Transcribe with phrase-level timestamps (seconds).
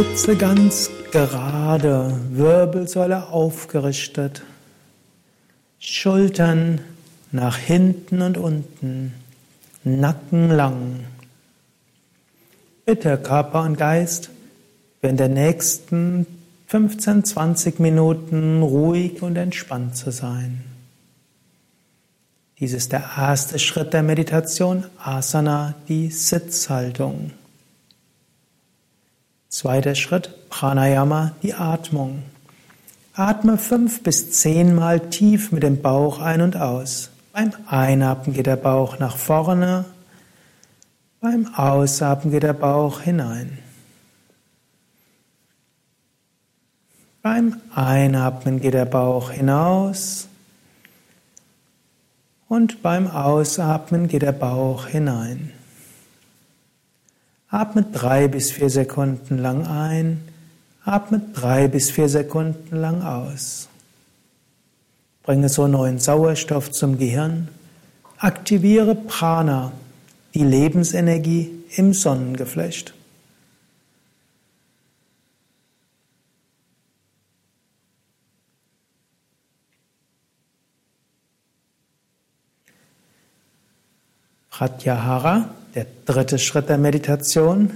[0.00, 4.42] Sitze ganz gerade, Wirbelsäule aufgerichtet,
[5.78, 6.80] Schultern
[7.32, 9.12] nach hinten und unten,
[9.84, 11.04] Nacken lang.
[12.86, 14.30] Bitte Körper und Geist
[15.02, 16.26] während der nächsten
[16.68, 20.64] 15, 20 Minuten ruhig und entspannt zu sein.
[22.58, 27.32] Dies ist der erste Schritt der Meditation, Asana, die Sitzhaltung.
[29.50, 32.22] Zweiter Schritt, Pranayama, die Atmung.
[33.14, 37.10] Atme fünf bis zehnmal tief mit dem Bauch ein und aus.
[37.32, 39.86] Beim Einatmen geht der Bauch nach vorne,
[41.20, 43.58] beim Ausatmen geht der Bauch hinein.
[47.20, 50.28] Beim Einatmen geht der Bauch hinaus
[52.48, 55.52] und beim Ausatmen geht der Bauch hinein.
[57.50, 60.22] Atme drei bis vier Sekunden lang ein,
[60.84, 63.68] atme drei bis vier Sekunden lang aus.
[65.24, 67.48] Bringe so neuen Sauerstoff zum Gehirn,
[68.18, 69.72] aktiviere Prana,
[70.32, 72.94] die Lebensenergie im Sonnengeflecht.
[84.50, 87.70] Pratyahara, der dritte Schritt der Meditation,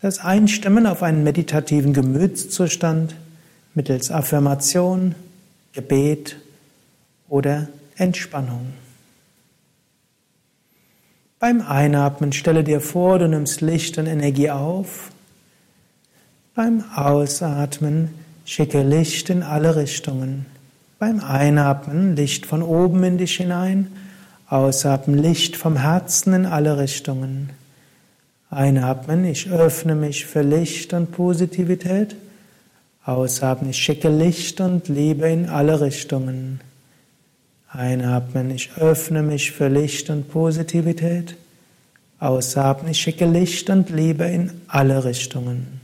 [0.00, 3.14] das Einstimmen auf einen meditativen Gemütszustand
[3.74, 5.14] mittels Affirmation,
[5.72, 6.36] Gebet
[7.28, 8.72] oder Entspannung.
[11.38, 15.10] Beim Einatmen stelle dir vor, du nimmst Licht und Energie auf.
[16.54, 18.10] Beim Ausatmen
[18.44, 20.46] schicke Licht in alle Richtungen.
[20.98, 23.92] Beim Einatmen Licht von oben in dich hinein
[24.48, 27.50] Ausatmen Licht vom Herzen in alle Richtungen.
[28.50, 32.16] Einatmen, ich öffne mich für Licht und Positivität.
[33.04, 36.62] Ausatmen, ich schicke Licht und Liebe in alle Richtungen.
[37.70, 41.36] Einatmen, ich öffne mich für Licht und Positivität.
[42.18, 45.82] Ausatmen, ich schicke Licht und Liebe in alle Richtungen.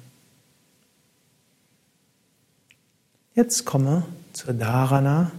[3.35, 5.33] Jetzt komme zur Dharana,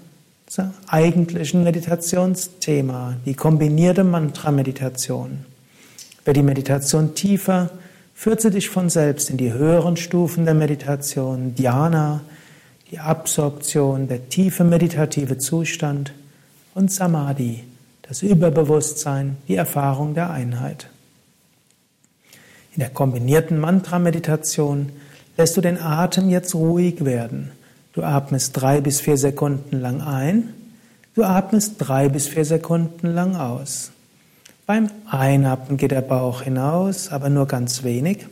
[0.87, 5.45] eigentlichen Meditationsthema, die kombinierte Mantra-Meditation.
[6.23, 7.71] Wer die Meditation tiefer,
[8.13, 12.21] führt sie dich von selbst in die höheren Stufen der Meditation, Dhyana,
[12.91, 16.13] die Absorption, der tiefe meditative Zustand
[16.75, 17.63] und Samadhi,
[18.03, 20.87] das Überbewusstsein, die Erfahrung der Einheit.
[22.73, 24.91] In der kombinierten Mantra-Meditation
[25.37, 27.51] lässt du den Atem jetzt ruhig werden
[27.95, 30.53] Du atmest drei bis vier Sekunden lang ein.
[31.13, 33.91] Du atmest drei bis vier Sekunden lang aus.
[34.65, 38.27] Beim Einatmen geht der Bauch hinaus, aber nur ganz wenig.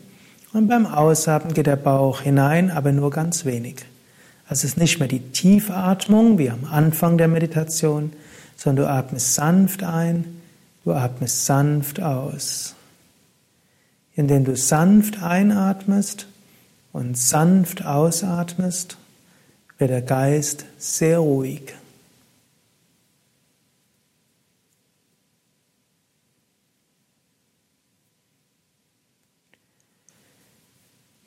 [0.51, 3.85] Und beim Ausatmen geht der Bauch hinein, aber nur ganz wenig.
[4.49, 8.11] Es ist nicht mehr die Tiefatmung wie am Anfang der Meditation,
[8.57, 10.25] sondern du atmest sanft ein,
[10.83, 12.75] du atmest sanft aus.
[14.13, 16.27] Indem du sanft einatmest
[16.91, 18.97] und sanft ausatmest,
[19.83, 21.73] wird der Geist sehr ruhig.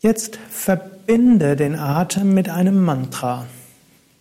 [0.01, 3.45] Jetzt verbinde den Atem mit einem Mantra.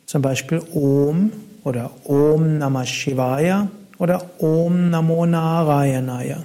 [0.06, 1.32] Zum Beispiel Om
[1.64, 3.70] oder Om Namah Shivaya
[4.00, 6.44] oder Om Namo Narayanaya.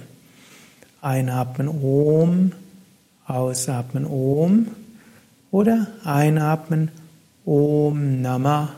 [1.01, 2.53] Einatmen Om,
[3.27, 4.67] ausatmen Om
[5.51, 6.89] oder einatmen
[7.43, 8.69] Om Namah,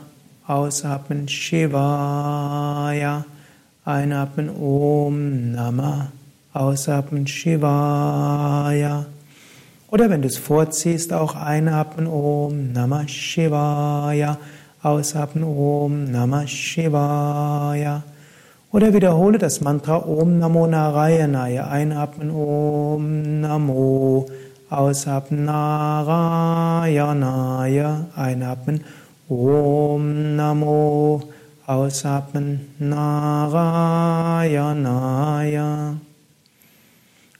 [0.46, 3.24] ausatmen Shivaya,
[3.84, 6.08] einatmen Om Namah,
[6.54, 9.04] ausatmen Shivaya.
[9.90, 14.38] Oder wenn du es vorziehst, auch einatmen Om Namah Shivaya,
[14.82, 18.02] ausatmen Om Namah Shivaya.
[18.72, 24.26] Oder wiederhole das Mantra Om Namo Narayanaya, einatmen Om Namo
[24.74, 26.88] Ausatmen Narayanaya,
[28.16, 28.80] einatmen.
[29.28, 31.22] Om Namo,
[31.64, 33.54] ausatmen Narayanaya.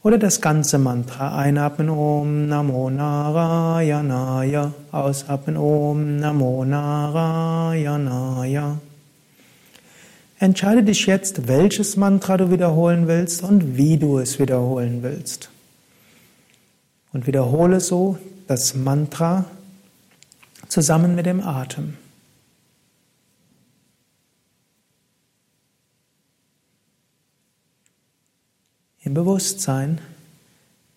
[0.03, 7.99] Oder das ganze Mantra, einatmen Om Namo Narayanaya, ausatmen Om Namo Narayanaya.
[10.39, 15.51] Entscheide dich jetzt, welches Mantra du wiederholen willst und wie du es wiederholen willst
[17.15, 19.47] und wiederhole so das Mantra
[20.69, 21.97] zusammen mit dem Atem.
[29.03, 30.01] Im Bewusstsein,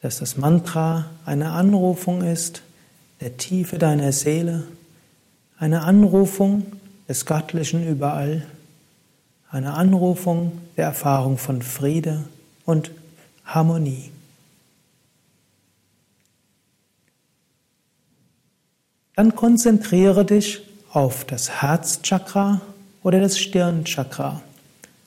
[0.01, 2.63] dass das Mantra eine Anrufung ist,
[3.21, 4.63] der Tiefe deiner Seele,
[5.59, 6.65] eine Anrufung
[7.07, 8.45] des Göttlichen überall,
[9.49, 12.23] eine Anrufung der Erfahrung von Friede
[12.65, 12.91] und
[13.45, 14.11] Harmonie.
[19.17, 20.61] Dann konzentriere dich
[20.91, 22.61] auf das Herzchakra
[23.01, 24.43] oder das Stirnchakra.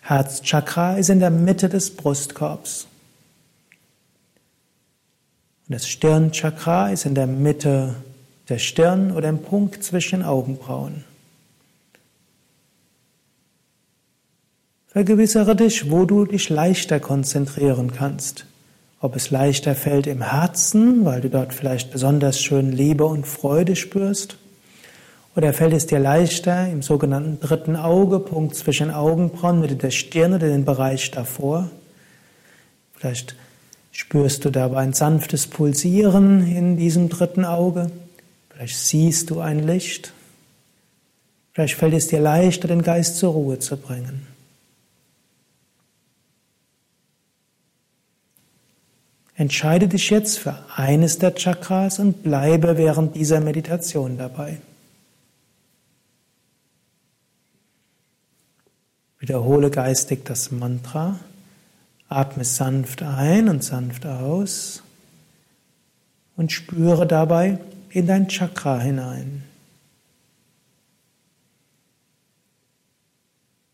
[0.03, 2.89] Herzchakra ist in der Mitte des Brustkorbs.
[5.69, 7.95] Und das Stirnchakra ist in der Mitte
[8.49, 11.05] der Stirn oder im Punkt zwischen den Augenbrauen.
[14.89, 18.45] Vergewissere dich, wo du dich leichter konzentrieren kannst.
[19.01, 23.75] Ob es leichter fällt im Herzen, weil du dort vielleicht besonders schön Liebe und Freude
[23.75, 24.37] spürst.
[25.35, 30.35] Oder fällt es dir leichter im sogenannten dritten Auge, Punkt zwischen Augenbrauen, Mitte der Stirn
[30.35, 31.71] oder den Bereich davor.
[32.95, 33.37] Vielleicht
[33.91, 37.91] spürst du dabei ein sanftes Pulsieren in diesem dritten Auge.
[38.51, 40.13] Vielleicht siehst du ein Licht.
[41.53, 44.27] Vielleicht fällt es dir leichter, den Geist zur Ruhe zu bringen.
[49.41, 54.59] Entscheide dich jetzt für eines der Chakras und bleibe während dieser Meditation dabei.
[59.19, 61.19] Wiederhole geistig das Mantra,
[62.11, 64.83] atme sanft ein und sanft aus
[66.37, 67.57] und spüre dabei
[67.89, 69.45] in dein Chakra hinein.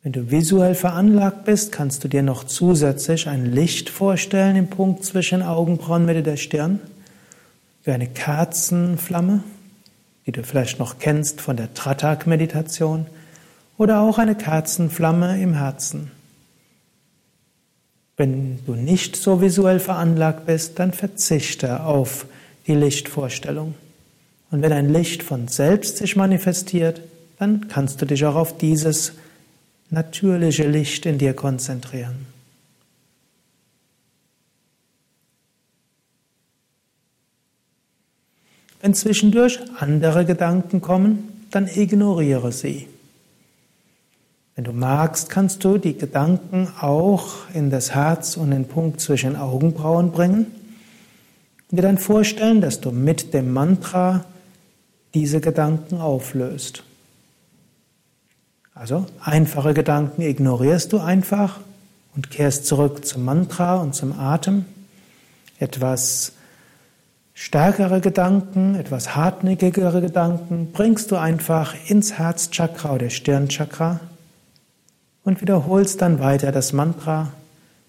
[0.06, 5.04] Wenn du visuell veranlagt bist, kannst du dir noch zusätzlich ein Licht vorstellen im Punkt
[5.04, 6.78] zwischen Augenbrauen Mitte der Stirn,
[7.82, 9.42] wie eine Kerzenflamme,
[10.24, 13.06] die du vielleicht noch kennst von der Tratak-Meditation,
[13.78, 16.12] oder auch eine Kerzenflamme im Herzen.
[18.16, 22.26] Wenn du nicht so visuell veranlagt bist, dann verzichte auf
[22.68, 23.74] die Lichtvorstellung.
[24.52, 27.00] Und wenn ein Licht von selbst sich manifestiert,
[27.40, 29.14] dann kannst du dich auch auf dieses
[29.90, 32.26] natürliche Licht in dir konzentrieren.
[38.80, 42.88] Wenn zwischendurch andere Gedanken kommen, dann ignoriere sie.
[44.54, 49.36] Wenn du magst, kannst du die Gedanken auch in das Herz und den Punkt zwischen
[49.36, 50.46] Augenbrauen bringen
[51.70, 54.24] und dir dann vorstellen, dass du mit dem Mantra
[55.14, 56.84] diese Gedanken auflöst.
[58.76, 61.60] Also einfache Gedanken ignorierst du einfach
[62.14, 64.66] und kehrst zurück zum Mantra und zum Atem.
[65.58, 66.32] Etwas
[67.32, 74.00] stärkere Gedanken, etwas hartnäckigere Gedanken bringst du einfach ins Herzchakra oder Stirnchakra
[75.24, 77.32] und wiederholst dann weiter das Mantra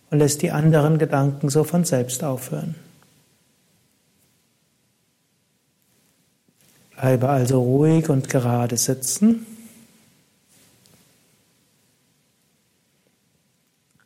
[0.10, 2.76] und lässt die anderen Gedanken so von selbst aufhören.
[6.96, 9.46] Bleibe also ruhig und gerade sitzen.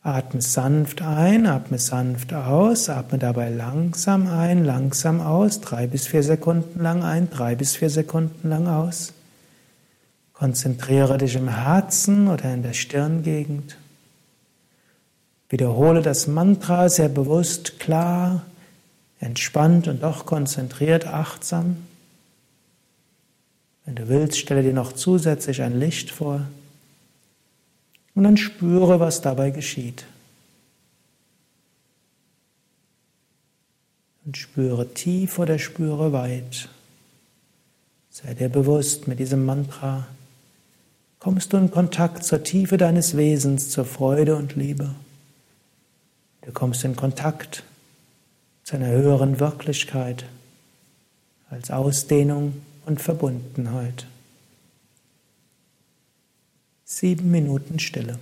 [0.03, 6.24] Atme sanft ein, atme sanft aus, atme dabei langsam ein, langsam aus, drei bis vier
[6.24, 9.13] Sekunden lang ein, drei bis vier Sekunden lang aus.
[10.33, 13.77] Konzentriere dich im Herzen oder in der Stirngegend.
[15.49, 18.42] Wiederhole das Mantra sehr bewusst, klar,
[19.19, 21.78] entspannt und doch konzentriert, achtsam.
[23.85, 26.42] Wenn du willst, stelle dir noch zusätzlich ein Licht vor.
[28.13, 30.06] Und dann spüre, was dabei geschieht.
[34.25, 36.69] Und spüre tief oder spüre weit.
[38.09, 40.06] Sei dir bewusst mit diesem Mantra.
[41.19, 44.94] Kommst du in Kontakt zur Tiefe deines Wesens, zur Freude und Liebe.
[46.41, 47.63] Du kommst in Kontakt
[48.63, 50.25] zu einer höheren Wirklichkeit
[51.49, 52.53] als Ausdehnung
[52.85, 54.07] und Verbundenheit.
[56.94, 58.19] Sieben Minuten Stille.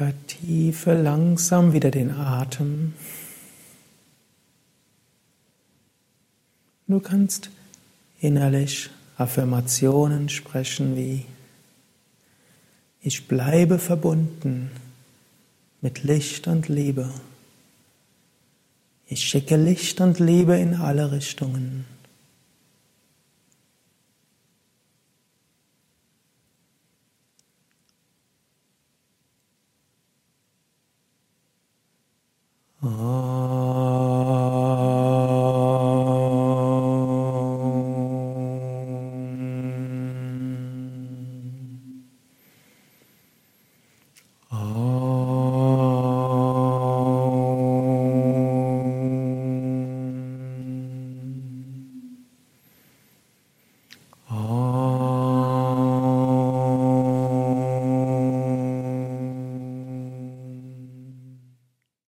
[0.00, 2.94] Vertiefe langsam wieder den Atem.
[6.86, 7.50] Du kannst
[8.18, 8.88] innerlich
[9.18, 11.26] Affirmationen sprechen wie
[13.02, 14.70] Ich bleibe verbunden
[15.82, 17.10] mit Licht und Liebe.
[19.06, 21.84] Ich schicke Licht und Liebe in alle Richtungen.